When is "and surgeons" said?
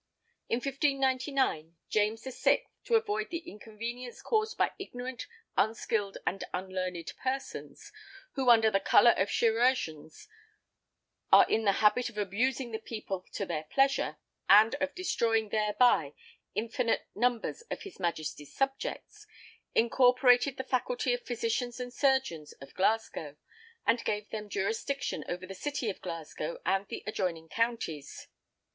21.79-22.53